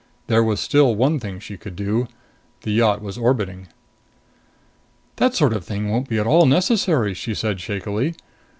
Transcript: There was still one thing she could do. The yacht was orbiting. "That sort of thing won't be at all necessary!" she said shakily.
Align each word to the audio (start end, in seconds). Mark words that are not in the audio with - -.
There 0.25 0.43
was 0.43 0.59
still 0.59 0.95
one 0.95 1.19
thing 1.19 1.39
she 1.39 1.57
could 1.57 1.75
do. 1.75 2.07
The 2.63 2.71
yacht 2.71 3.03
was 3.03 3.19
orbiting. 3.19 3.67
"That 5.17 5.35
sort 5.35 5.53
of 5.53 5.63
thing 5.63 5.91
won't 5.91 6.09
be 6.09 6.17
at 6.17 6.25
all 6.25 6.47
necessary!" 6.47 7.13
she 7.13 7.35
said 7.35 7.59
shakily. 7.61 8.15